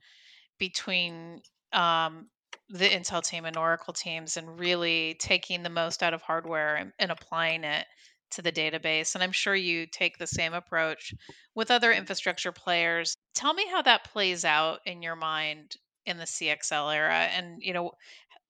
between 0.58 1.40
um, 1.72 2.28
the 2.68 2.88
Intel 2.88 3.22
team 3.22 3.44
and 3.44 3.56
Oracle 3.56 3.92
teams 3.92 4.36
and 4.36 4.58
really 4.58 5.16
taking 5.18 5.62
the 5.62 5.70
most 5.70 6.02
out 6.02 6.14
of 6.14 6.22
hardware 6.22 6.76
and, 6.76 6.92
and, 6.98 7.10
applying 7.10 7.64
it 7.64 7.86
to 8.32 8.42
the 8.42 8.52
database. 8.52 9.14
And 9.14 9.22
I'm 9.22 9.32
sure 9.32 9.54
you 9.54 9.86
take 9.86 10.18
the 10.18 10.26
same 10.26 10.54
approach 10.54 11.14
with 11.54 11.70
other 11.70 11.92
infrastructure 11.92 12.52
players. 12.52 13.16
Tell 13.34 13.54
me 13.54 13.66
how 13.70 13.82
that 13.82 14.04
plays 14.04 14.44
out 14.44 14.80
in 14.86 15.02
your 15.02 15.16
mind 15.16 15.76
in 16.06 16.18
the 16.18 16.24
CXL 16.24 16.94
era 16.94 17.28
and 17.32 17.60
you 17.60 17.72
know 17.72 17.92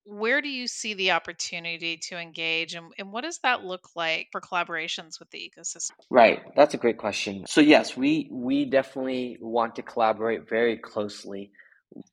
where 0.09 0.41
do 0.41 0.49
you 0.49 0.69
see 0.69 0.95
the 0.95 1.11
opportunity 1.11 1.97
to 1.97 2.17
engage 2.17 2.75
and, 2.75 2.93
and 2.97 3.13
what 3.13 3.25
does 3.25 3.39
that 3.39 3.65
look 3.65 3.89
like 3.97 4.29
for 4.31 4.41
collaborations 4.41 5.19
with 5.19 5.29
the 5.31 5.39
ecosystem 5.39 5.93
right 6.11 6.43
that's 6.55 6.75
a 6.75 6.77
great 6.77 6.99
question 6.99 7.45
so 7.47 7.61
yes 7.61 7.97
we 7.97 8.29
we 8.31 8.65
definitely 8.65 9.37
want 9.41 9.75
to 9.75 9.83
collaborate 9.83 10.49
very 10.49 10.77
closely 10.77 11.51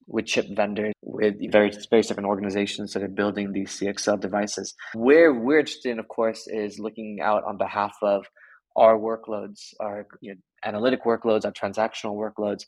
with 0.08 0.26
chip 0.26 0.48
vendors 0.50 0.93
with 1.06 1.36
various, 1.52 1.86
various 1.88 2.08
different 2.08 2.28
organizations 2.28 2.94
that 2.94 3.04
are 3.04 3.08
building 3.08 3.52
these 3.52 3.78
cxl 3.80 4.20
devices 4.20 4.74
where 4.94 5.34
we're 5.34 5.60
interested 5.60 5.92
in 5.92 6.00
of 6.00 6.08
course 6.08 6.48
is 6.48 6.80
looking 6.80 7.20
out 7.22 7.44
on 7.46 7.58
behalf 7.58 7.96
of 8.02 8.26
our 8.76 8.98
workloads 8.98 9.74
our 9.80 10.08
you 10.22 10.32
know, 10.32 10.40
analytic 10.64 11.04
workloads 11.04 11.46
our 11.46 11.52
transactional 11.52 12.16
workloads 12.16 12.64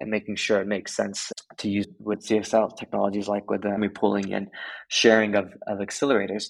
and 0.00 0.10
making 0.10 0.34
sure 0.34 0.60
it 0.60 0.66
makes 0.66 0.96
sense 0.96 1.30
to 1.58 1.68
use 1.68 1.86
with 1.98 2.26
CXL 2.26 2.76
technologies 2.76 3.28
like 3.28 3.50
with 3.50 3.62
the 3.62 3.68
memory 3.68 3.90
pooling 3.90 4.32
and 4.32 4.48
sharing 4.88 5.34
of, 5.36 5.52
of 5.66 5.78
accelerators. 5.78 6.46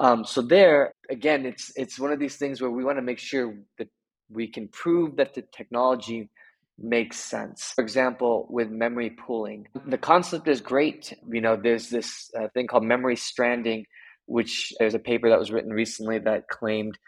Um, 0.00 0.24
so 0.24 0.42
there, 0.42 0.92
again, 1.08 1.46
it's 1.46 1.72
it's 1.76 1.98
one 1.98 2.12
of 2.12 2.18
these 2.18 2.36
things 2.36 2.60
where 2.60 2.70
we 2.70 2.84
want 2.84 2.98
to 2.98 3.02
make 3.02 3.18
sure 3.18 3.54
that 3.78 3.88
we 4.30 4.48
can 4.48 4.68
prove 4.68 5.16
that 5.16 5.34
the 5.34 5.44
technology 5.52 6.30
makes 6.78 7.18
sense. 7.18 7.72
For 7.74 7.82
example, 7.82 8.46
with 8.50 8.70
memory 8.70 9.10
pooling, 9.10 9.68
the 9.86 9.98
concept 9.98 10.48
is 10.48 10.60
great. 10.60 11.12
You 11.30 11.40
know, 11.40 11.56
there's 11.56 11.90
this 11.90 12.30
uh, 12.38 12.48
thing 12.54 12.66
called 12.66 12.84
memory 12.84 13.16
stranding, 13.16 13.84
which 14.26 14.72
there's 14.78 14.94
a 14.94 15.00
paper 15.00 15.28
that 15.30 15.38
was 15.38 15.50
written 15.50 15.72
recently 15.72 16.18
that 16.20 16.48
claimed 16.48 16.98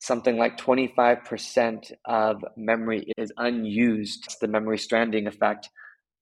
something 0.00 0.36
like 0.36 0.58
25% 0.58 1.92
of 2.04 2.44
memory 2.56 3.12
is 3.16 3.32
unused. 3.38 4.24
It's 4.26 4.38
the 4.38 4.48
memory 4.48 4.78
stranding 4.78 5.26
effect, 5.26 5.70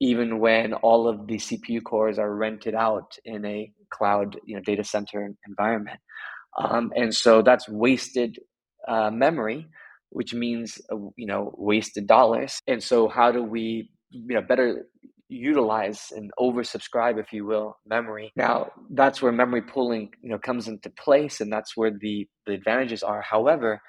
even 0.01 0.39
when 0.39 0.75
all 0.75 1.09
of 1.09 1.27
the 1.27 1.37
CPU 1.37 1.83
cores 1.83 2.19
are 2.19 2.33
rented 2.33 2.75
out 2.75 3.17
in 3.25 3.45
a 3.45 3.73
cloud 3.91 4.39
you 4.47 4.55
know, 4.55 4.63
data 4.63 4.85
center 4.85 5.29
environment. 5.49 5.99
Um, 6.57 6.93
and 6.95 7.15
so 7.15 7.43
that's 7.43 7.69
wasted 7.69 8.39
uh, 8.87 9.11
memory, 9.11 9.67
which 10.13 10.35
means 10.35 10.81
uh, 10.93 10.97
you 11.17 11.27
know 11.27 11.55
wasted 11.57 12.07
dollars. 12.07 12.61
And 12.67 12.83
so 12.83 13.09
how 13.09 13.33
do 13.33 13.43
we 13.43 13.91
you 14.11 14.35
know 14.35 14.43
better 14.43 14.87
utilize 15.33 16.13
and 16.15 16.31
oversubscribe, 16.39 17.19
if 17.19 17.33
you 17.33 17.47
will, 17.47 17.79
memory. 17.87 18.33
Now 18.37 18.71
that's 18.91 19.23
where 19.23 19.33
memory 19.33 19.63
pooling, 19.63 20.11
you 20.21 20.31
know, 20.31 20.39
comes 20.39 20.69
into 20.69 20.91
place, 20.91 21.41
and 21.41 21.53
that's 21.53 21.77
where 21.77 21.91
the 21.91 22.29
the 22.47 22.53
advantages 22.53 23.03
are. 23.03 23.23
However, 23.23 23.81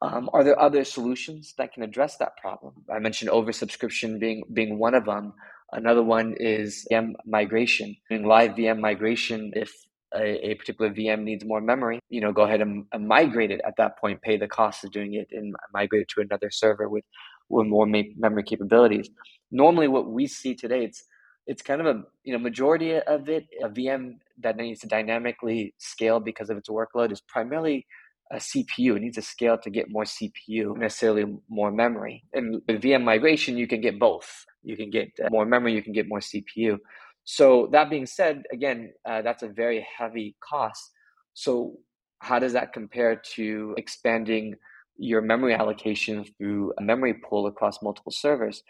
um, 0.00 0.30
are 0.32 0.44
there 0.44 0.58
other 0.58 0.84
solutions 0.84 1.54
that 1.58 1.72
can 1.72 1.82
address 1.82 2.16
that 2.18 2.36
problem? 2.36 2.74
I 2.94 2.98
mentioned 2.98 3.30
oversubscription 3.30 4.20
being 4.20 4.44
being 4.52 4.78
one 4.78 4.94
of 4.94 5.04
them. 5.04 5.34
Another 5.72 6.02
one 6.02 6.34
is 6.38 6.86
VM 6.90 7.14
migration, 7.26 7.96
doing 8.08 8.24
live 8.24 8.52
VM 8.52 8.78
migration. 8.80 9.52
If 9.54 9.72
a, 10.14 10.50
a, 10.50 10.54
particular 10.54 10.90
VM 10.90 11.22
needs 11.22 11.44
more 11.44 11.60
memory, 11.60 11.98
you 12.08 12.20
know, 12.20 12.32
go 12.32 12.42
ahead 12.42 12.60
and, 12.60 12.86
and, 12.92 13.08
migrate 13.08 13.50
it 13.50 13.60
at 13.66 13.74
that 13.78 13.98
point, 13.98 14.22
pay 14.22 14.36
the 14.36 14.46
cost 14.46 14.84
of 14.84 14.92
doing 14.92 15.14
it, 15.14 15.28
and 15.32 15.54
migrate 15.72 16.02
it 16.02 16.08
to 16.08 16.20
another 16.20 16.50
server 16.50 16.88
with 16.88 17.04
with 17.50 17.66
more 17.66 17.86
memory 17.86 18.42
capabilities 18.42 19.10
normally 19.54 19.88
what 19.88 20.10
we 20.10 20.26
see 20.26 20.54
today 20.54 20.84
it's 20.84 21.04
it's 21.46 21.62
kind 21.62 21.80
of 21.80 21.86
a 21.86 22.02
you 22.24 22.32
know 22.32 22.38
majority 22.38 22.96
of 22.96 23.28
it 23.28 23.44
a 23.62 23.68
VM 23.68 24.16
that 24.42 24.56
needs 24.56 24.80
to 24.80 24.86
dynamically 24.86 25.74
scale 25.78 26.20
because 26.20 26.50
of 26.50 26.56
its 26.58 26.68
workload 26.68 27.12
is 27.12 27.20
primarily 27.20 27.86
a 28.32 28.36
CPU. 28.36 28.96
It 28.96 29.02
needs 29.02 29.16
to 29.16 29.22
scale 29.22 29.58
to 29.58 29.70
get 29.70 29.90
more 29.90 30.04
CPU, 30.04 30.76
necessarily 30.76 31.24
more 31.48 31.70
memory. 31.70 32.24
And 32.32 32.62
with 32.66 32.82
VM 32.82 33.04
migration, 33.04 33.58
you 33.58 33.68
can 33.68 33.82
get 33.82 33.98
both. 33.98 34.46
You 34.62 34.76
can 34.78 34.90
get 34.90 35.10
uh, 35.22 35.28
more 35.30 35.44
memory, 35.44 35.74
you 35.74 35.82
can 35.82 35.92
get 35.92 36.08
more 36.08 36.20
CPU. 36.20 36.78
So 37.24 37.68
that 37.72 37.90
being 37.90 38.06
said, 38.06 38.42
again, 38.52 38.92
uh, 39.08 39.22
that's 39.22 39.42
a 39.42 39.48
very 39.48 39.86
heavy 39.98 40.36
cost. 40.40 40.90
So 41.34 41.74
how 42.20 42.38
does 42.38 42.52
that 42.52 42.72
compare 42.72 43.20
to 43.34 43.74
expanding 43.76 44.54
your 44.96 45.20
memory 45.20 45.54
allocation 45.54 46.24
through 46.38 46.72
a 46.78 46.82
memory 46.82 47.14
pool 47.28 47.46
across 47.46 47.82
multiple 47.82 48.12
servers? 48.12 48.62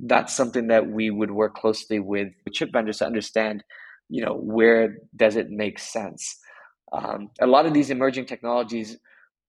that's 0.00 0.34
something 0.36 0.68
that 0.68 0.86
we 0.86 1.10
would 1.10 1.30
work 1.30 1.54
closely 1.54 1.98
with 1.98 2.28
chip 2.52 2.70
vendors 2.72 2.98
to 2.98 3.06
understand 3.06 3.64
you 4.08 4.24
know 4.24 4.34
where 4.34 4.96
does 5.16 5.36
it 5.36 5.50
make 5.50 5.78
sense 5.78 6.38
um, 6.92 7.30
a 7.40 7.46
lot 7.46 7.66
of 7.66 7.74
these 7.74 7.90
emerging 7.90 8.24
technologies 8.24 8.96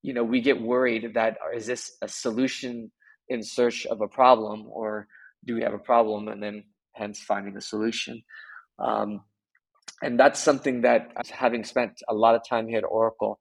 you 0.02 0.14
know 0.14 0.24
we 0.24 0.42
get 0.42 0.60
worried 0.60 1.14
that 1.14 1.38
is 1.56 1.68
this 1.68 1.98
a 2.02 2.08
solution 2.08 2.92
in 3.30 3.44
search 3.44 3.86
of 3.86 4.02
a 4.02 4.08
problem 4.08 4.66
or 4.72 5.08
do 5.46 5.56
we 5.56 5.62
have 5.62 5.74
a 5.74 5.80
problem 5.80 6.28
and 6.28 6.42
then 6.42 6.64
hence 6.94 7.22
finding 7.22 7.56
a 7.56 7.62
solution 7.62 8.22
um, 8.80 9.22
and 10.02 10.20
that's 10.20 10.40
something 10.40 10.82
that 10.82 11.12
having 11.32 11.64
spent 11.64 12.02
a 12.08 12.14
lot 12.14 12.36
of 12.36 12.42
time 12.48 12.68
here 12.68 12.80
at 12.80 12.84
oracle 12.84 13.40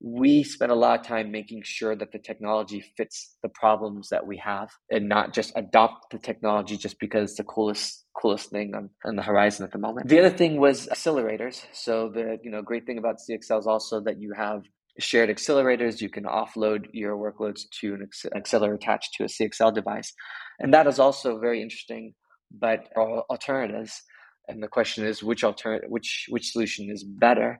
we 0.00 0.44
spend 0.44 0.70
a 0.70 0.74
lot 0.76 1.00
of 1.00 1.06
time 1.06 1.32
making 1.32 1.62
sure 1.64 1.96
that 1.96 2.12
the 2.12 2.18
technology 2.18 2.80
fits 2.96 3.36
the 3.42 3.48
problems 3.48 4.10
that 4.10 4.26
we 4.26 4.36
have 4.36 4.70
and 4.90 5.08
not 5.08 5.34
just 5.34 5.52
adopt 5.56 6.12
the 6.12 6.18
technology 6.18 6.76
just 6.76 7.00
because 7.00 7.30
it's 7.30 7.38
the 7.38 7.44
coolest 7.44 8.04
coolest 8.20 8.50
thing 8.50 8.74
on, 8.74 8.90
on 9.04 9.16
the 9.16 9.22
horizon 9.22 9.64
at 9.64 9.72
the 9.72 9.78
moment. 9.78 10.08
The 10.08 10.20
other 10.20 10.30
thing 10.30 10.60
was 10.60 10.86
accelerators. 10.88 11.64
So 11.72 12.10
the 12.14 12.38
you 12.42 12.50
know 12.50 12.62
great 12.62 12.86
thing 12.86 12.98
about 12.98 13.16
CXL 13.18 13.58
is 13.58 13.66
also 13.66 14.00
that 14.02 14.20
you 14.20 14.32
have 14.36 14.62
shared 15.00 15.30
accelerators. 15.30 16.00
You 16.00 16.10
can 16.10 16.24
offload 16.24 16.86
your 16.92 17.16
workloads 17.16 17.62
to 17.80 17.94
an 17.94 18.08
accelerator 18.36 18.74
attached 18.74 19.14
to 19.14 19.24
a 19.24 19.26
CXL 19.26 19.74
device, 19.74 20.12
and 20.60 20.72
that 20.74 20.86
is 20.86 21.00
also 21.00 21.38
very 21.40 21.60
interesting. 21.60 22.14
But 22.52 22.88
alternatives, 22.96 24.00
and 24.48 24.62
the 24.62 24.68
question 24.68 25.06
is 25.06 25.22
which 25.22 25.44
alternative, 25.44 25.90
which 25.90 26.26
which 26.28 26.52
solution 26.52 26.90
is 26.90 27.04
better? 27.04 27.58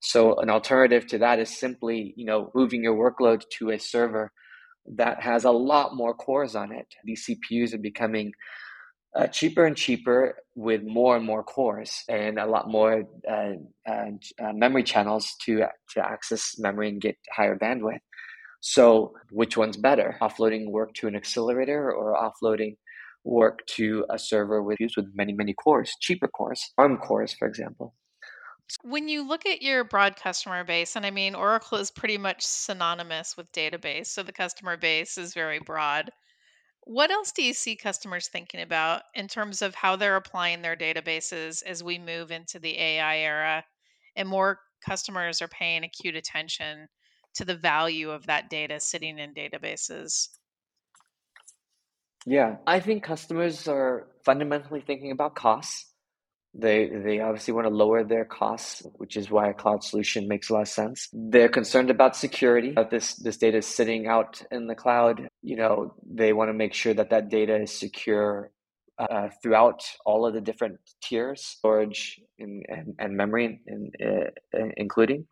So 0.00 0.36
an 0.36 0.50
alternative 0.50 1.06
to 1.08 1.18
that 1.18 1.38
is 1.38 1.58
simply, 1.58 2.14
you 2.16 2.26
know, 2.26 2.50
moving 2.54 2.82
your 2.84 2.94
workload 2.94 3.42
to 3.58 3.70
a 3.70 3.78
server 3.78 4.30
that 4.96 5.22
has 5.22 5.44
a 5.44 5.50
lot 5.50 5.96
more 5.96 6.14
cores 6.14 6.54
on 6.54 6.72
it. 6.72 6.86
These 7.04 7.26
CPUs 7.28 7.74
are 7.74 7.78
becoming 7.78 8.32
uh, 9.16 9.26
cheaper 9.28 9.64
and 9.64 9.76
cheaper 9.76 10.36
with 10.54 10.82
more 10.84 11.16
and 11.16 11.24
more 11.24 11.42
cores 11.42 12.02
and 12.08 12.38
a 12.38 12.46
lot 12.46 12.68
more 12.68 13.04
uh, 13.28 13.52
uh, 13.88 14.52
memory 14.52 14.82
channels 14.82 15.34
to 15.44 15.64
to 15.94 16.00
access 16.04 16.56
memory 16.58 16.90
and 16.90 17.00
get 17.00 17.16
higher 17.34 17.56
bandwidth. 17.56 18.00
So, 18.60 19.14
which 19.30 19.56
one's 19.56 19.76
better? 19.76 20.16
Offloading 20.20 20.70
work 20.70 20.92
to 20.94 21.06
an 21.06 21.16
accelerator 21.16 21.92
or 21.92 22.14
offloading 22.14 22.76
work 23.26 23.66
to 23.66 24.06
a 24.10 24.18
server 24.18 24.62
with 24.62 24.78
with 24.96 25.06
many 25.14 25.32
many 25.32 25.52
cores, 25.52 25.94
cheaper 26.00 26.28
cores, 26.28 26.62
ARM 26.78 26.98
cores, 26.98 27.34
for 27.34 27.46
example. 27.48 27.94
When 28.82 29.08
you 29.08 29.26
look 29.26 29.46
at 29.46 29.62
your 29.62 29.84
broad 29.84 30.16
customer 30.16 30.64
base, 30.64 30.96
and 30.96 31.06
I 31.06 31.10
mean, 31.10 31.34
Oracle 31.34 31.78
is 31.78 31.90
pretty 31.90 32.18
much 32.18 32.42
synonymous 32.42 33.36
with 33.36 33.52
database, 33.52 34.06
so 34.06 34.22
the 34.22 34.32
customer 34.32 34.76
base 34.76 35.18
is 35.18 35.34
very 35.34 35.60
broad. 35.60 36.10
What 36.82 37.10
else 37.10 37.32
do 37.32 37.42
you 37.42 37.52
see 37.52 37.76
customers 37.76 38.28
thinking 38.28 38.60
about 38.62 39.02
in 39.14 39.28
terms 39.28 39.60
of 39.60 39.74
how 39.74 39.96
they're 39.96 40.16
applying 40.16 40.62
their 40.62 40.76
databases 40.76 41.62
as 41.64 41.82
we 41.82 41.98
move 41.98 42.30
into 42.30 42.58
the 42.58 42.78
AI 42.78 43.18
era 43.18 43.64
and 44.14 44.28
more 44.28 44.60
customers 44.84 45.42
are 45.42 45.48
paying 45.48 45.84
acute 45.84 46.14
attention 46.14 46.86
to 47.34 47.44
the 47.44 47.56
value 47.56 48.10
of 48.10 48.26
that 48.26 48.50
data 48.50 48.78
sitting 48.80 49.18
in 49.18 49.34
databases? 49.34 50.28
Yeah, 52.26 52.56
I 52.66 52.80
think 52.80 53.04
customers 53.04 53.68
are 53.68 54.08
fundamentally 54.24 54.80
thinking 54.80 55.12
about 55.12 55.36
costs. 55.36 55.92
They 56.52 56.88
they 56.88 57.20
obviously 57.20 57.54
want 57.54 57.66
to 57.66 57.74
lower 57.74 58.02
their 58.02 58.24
costs, 58.24 58.82
which 58.94 59.16
is 59.16 59.30
why 59.30 59.48
a 59.48 59.54
cloud 59.54 59.84
solution 59.84 60.26
makes 60.26 60.50
a 60.50 60.54
lot 60.54 60.62
of 60.62 60.68
sense. 60.68 61.08
They're 61.12 61.50
concerned 61.50 61.90
about 61.90 62.16
security. 62.16 62.74
If 62.76 62.90
this 62.90 63.14
this 63.14 63.36
data 63.36 63.58
is 63.58 63.66
sitting 63.66 64.06
out 64.08 64.42
in 64.50 64.66
the 64.66 64.74
cloud, 64.74 65.28
you 65.42 65.56
know, 65.56 65.94
they 66.04 66.32
want 66.32 66.48
to 66.48 66.54
make 66.54 66.74
sure 66.74 66.94
that 66.94 67.10
that 67.10 67.28
data 67.28 67.62
is 67.62 67.78
secure 67.78 68.50
uh, 68.98 69.28
throughout 69.42 69.84
all 70.04 70.26
of 70.26 70.34
the 70.34 70.40
different 70.40 70.78
tiers, 71.02 71.44
storage 71.44 72.18
and, 72.38 72.64
and, 72.68 72.94
and 72.98 73.16
memory 73.16 73.60
in, 73.66 73.90
uh, 74.04 74.58
including. 74.76 75.26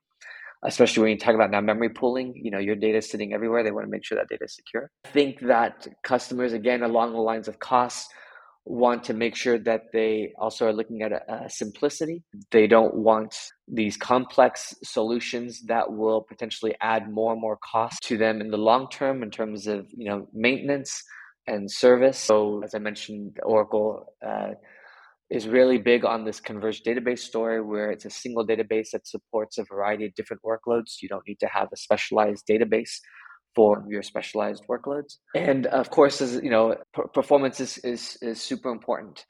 Especially 0.65 1.03
when 1.03 1.11
you 1.11 1.19
talk 1.19 1.35
about 1.35 1.51
now 1.51 1.61
memory 1.61 1.91
pooling, 1.91 2.33
you 2.35 2.51
know, 2.51 2.59
your 2.59 2.75
data 2.77 2.99
is 2.99 3.11
sitting 3.11 3.33
everywhere. 3.35 3.63
They 3.63 3.71
want 3.71 3.87
to 3.87 3.91
make 3.91 4.05
sure 4.05 4.17
that 4.17 4.29
data 4.29 4.45
is 4.45 4.55
secure. 4.55 4.91
I 5.05 5.09
think 5.09 5.41
that 5.41 5.87
customers, 6.03 6.53
again, 6.53 6.83
along 6.83 7.13
the 7.13 7.19
lines 7.19 7.49
of 7.49 7.59
costs, 7.59 8.09
want 8.67 9.05
to 9.05 9.13
make 9.13 9.37
sure 9.37 9.59
that 9.59 9.93
they 9.93 10.33
also 10.39 10.67
are 10.67 10.73
looking 10.73 11.03
at 11.03 11.13
a, 11.13 11.45
a 11.45 11.51
simplicity. 11.51 12.23
They 12.51 12.67
don't 12.67 12.95
want 12.95 13.37
these 13.69 13.97
complex 13.97 14.75
solutions 14.83 15.63
that 15.67 15.93
will 15.93 16.23
potentially 16.23 16.75
add 16.81 17.11
more 17.11 17.33
and 17.33 17.41
more 17.41 17.59
cost 17.59 18.03
to 18.05 18.17
them 18.17 18.41
in 18.41 18.51
the 18.51 18.57
long 18.57 18.89
term 18.89 19.23
in 19.23 19.31
terms 19.31 19.67
of 19.67 19.87
you 19.97 20.09
know 20.09 20.29
maintenance 20.33 21.03
and 21.47 21.71
service. 21.71 22.19
So 22.19 22.63
as 22.65 22.75
I 22.75 22.79
mentioned, 22.79 23.39
Oracle 23.43 24.07
uh, 24.27 24.53
is 25.31 25.49
really 25.49 25.79
big 25.79 26.05
on 26.05 26.25
this 26.25 26.41
converged 26.41 26.85
database 26.85 27.21
story 27.21 27.63
where 27.63 27.91
it's 27.91 28.05
a 28.05 28.11
single 28.11 28.47
database 28.47 28.91
that 28.93 29.07
supports 29.07 29.59
a 29.59 29.65
variety 29.65 30.07
of 30.07 30.15
different 30.15 30.43
workloads. 30.43 31.01
You 31.01 31.09
don't 31.09 31.27
need 31.27 31.41
to 31.41 31.49
have 31.49 31.69
a 31.73 31.77
specialized 31.77 32.45
database 32.47 33.01
for 33.55 33.85
your 33.89 34.03
specialized 34.03 34.65
workloads. 34.69 35.17
And 35.35 35.67
of 35.67 35.91
course, 35.91 36.21
as 36.21 36.41
you 36.43 36.51
know, 36.51 36.77
performance 37.15 37.61
is, 37.61 37.79
is, 37.79 38.19
is 38.21 38.43
super 38.43 38.71
important. 38.71 39.25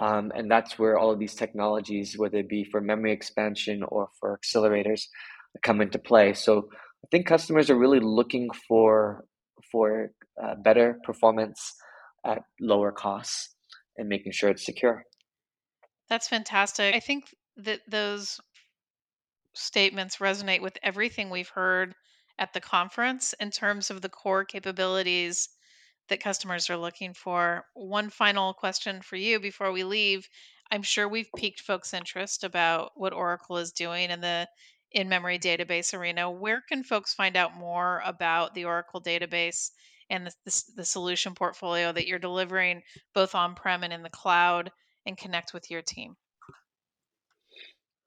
Um, 0.00 0.32
and 0.34 0.50
that's 0.50 0.78
where 0.78 0.98
all 0.98 1.10
of 1.12 1.18
these 1.18 1.34
technologies, 1.34 2.16
whether 2.16 2.38
it 2.38 2.48
be 2.48 2.64
for 2.64 2.80
memory 2.80 3.12
expansion 3.12 3.82
or 3.88 4.08
for 4.18 4.38
accelerators, 4.38 5.02
come 5.62 5.80
into 5.80 5.98
play. 5.98 6.34
So 6.34 6.68
I 7.04 7.06
think 7.10 7.26
customers 7.26 7.70
are 7.70 7.78
really 7.78 8.00
looking 8.00 8.48
for 8.66 9.24
for 9.70 10.10
uh, 10.42 10.54
better 10.62 10.98
performance 11.04 11.74
at 12.26 12.42
lower 12.60 12.92
costs 12.92 13.54
and 13.96 14.08
making 14.08 14.32
sure 14.32 14.50
it's 14.50 14.66
secure. 14.66 15.04
That's 16.08 16.28
fantastic. 16.28 16.94
I 16.94 17.00
think 17.00 17.34
that 17.56 17.80
those 17.88 18.40
statements 19.54 20.16
resonate 20.16 20.60
with 20.60 20.78
everything 20.82 21.30
we've 21.30 21.48
heard 21.48 21.94
at 22.38 22.52
the 22.52 22.60
conference 22.60 23.32
in 23.40 23.50
terms 23.50 23.90
of 23.90 24.02
the 24.02 24.08
core 24.08 24.44
capabilities 24.44 25.48
that 26.08 26.20
customers 26.20 26.68
are 26.68 26.76
looking 26.76 27.14
for. 27.14 27.64
One 27.74 28.10
final 28.10 28.52
question 28.52 29.00
for 29.02 29.16
you 29.16 29.40
before 29.40 29.72
we 29.72 29.84
leave. 29.84 30.28
I'm 30.70 30.82
sure 30.82 31.08
we've 31.08 31.30
piqued 31.36 31.60
folks' 31.60 31.94
interest 31.94 32.44
about 32.44 32.92
what 32.96 33.12
Oracle 33.12 33.58
is 33.58 33.72
doing 33.72 34.10
in 34.10 34.20
the 34.20 34.48
in 34.90 35.08
memory 35.08 35.38
database 35.38 35.94
arena. 35.94 36.30
Where 36.30 36.60
can 36.68 36.84
folks 36.84 37.14
find 37.14 37.36
out 37.36 37.56
more 37.56 38.02
about 38.04 38.54
the 38.54 38.64
Oracle 38.64 39.00
database 39.00 39.70
and 40.10 40.26
the, 40.26 40.32
the, 40.44 40.62
the 40.76 40.84
solution 40.84 41.34
portfolio 41.34 41.92
that 41.92 42.06
you're 42.06 42.18
delivering 42.18 42.82
both 43.14 43.34
on 43.34 43.54
prem 43.54 43.82
and 43.82 43.92
in 43.92 44.02
the 44.02 44.10
cloud 44.10 44.70
and 45.06 45.16
connect 45.16 45.52
with 45.54 45.70
your 45.70 45.82
team? 45.82 46.16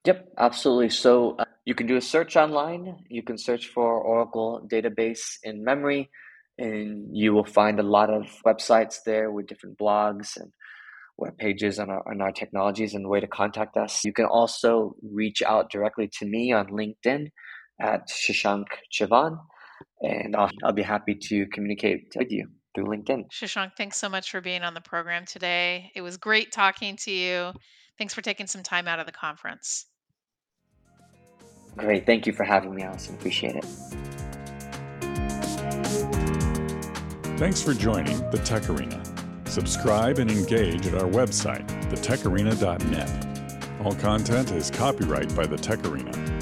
Yep, 0.05 0.29
absolutely. 0.37 0.89
So 0.89 1.35
uh, 1.37 1.45
you 1.65 1.75
can 1.75 1.85
do 1.85 1.97
a 1.97 2.01
search 2.01 2.37
online. 2.37 3.03
You 3.09 3.23
can 3.23 3.37
search 3.37 3.67
for 3.67 3.99
Oracle 3.99 4.65
database 4.71 5.37
in 5.43 5.63
memory, 5.63 6.09
and 6.57 7.15
you 7.15 7.33
will 7.33 7.45
find 7.45 7.79
a 7.79 7.83
lot 7.83 8.09
of 8.09 8.23
websites 8.45 9.03
there 9.05 9.31
with 9.31 9.47
different 9.47 9.77
blogs 9.77 10.37
and 10.37 10.53
web 11.17 11.37
pages 11.37 11.79
on 11.79 11.89
our, 11.89 12.07
on 12.09 12.21
our 12.21 12.31
technologies 12.31 12.93
and 12.93 13.09
way 13.09 13.19
to 13.19 13.27
contact 13.27 13.75
us. 13.75 14.05
You 14.05 14.13
can 14.13 14.25
also 14.25 14.95
reach 15.01 15.41
out 15.41 15.69
directly 15.69 16.09
to 16.19 16.25
me 16.25 16.53
on 16.53 16.67
LinkedIn 16.67 17.31
at 17.81 18.07
Shasank 18.07 18.67
Chavan, 18.93 19.37
and 20.01 20.35
I'll, 20.35 20.51
I'll 20.63 20.73
be 20.73 20.83
happy 20.83 21.15
to 21.15 21.47
communicate 21.47 22.13
with 22.15 22.31
you 22.31 22.47
through 22.77 22.85
LinkedIn. 22.85 23.27
Shasank, 23.31 23.71
thanks 23.75 23.97
so 23.97 24.07
much 24.07 24.29
for 24.29 24.39
being 24.39 24.61
on 24.61 24.75
the 24.75 24.81
program 24.81 25.25
today. 25.25 25.91
It 25.95 26.01
was 26.01 26.15
great 26.15 26.51
talking 26.51 26.95
to 26.97 27.11
you. 27.11 27.51
Thanks 27.97 28.13
for 28.13 28.21
taking 28.21 28.45
some 28.45 28.61
time 28.61 28.87
out 28.87 28.99
of 28.99 29.07
the 29.07 29.11
conference. 29.11 29.87
Great. 31.75 32.05
Thank 32.05 32.27
you 32.27 32.33
for 32.33 32.43
having 32.43 32.75
me, 32.75 32.83
Allyson. 32.83 33.15
Appreciate 33.15 33.55
it. 33.55 33.65
Thanks 37.39 37.63
for 37.63 37.73
joining 37.73 38.17
the 38.29 38.39
Tech 38.45 38.69
Arena. 38.69 39.01
Subscribe 39.45 40.19
and 40.19 40.29
engage 40.29 40.85
at 40.85 40.93
our 40.93 41.09
website, 41.09 41.67
thetecharena.net. 41.89 43.81
All 43.83 43.95
content 43.95 44.51
is 44.51 44.69
copyright 44.69 45.35
by 45.35 45.47
the 45.47 45.57
Tech 45.57 45.83
Arena. 45.83 46.36